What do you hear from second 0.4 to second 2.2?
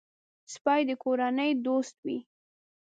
سپي د کورنۍ دوست وي.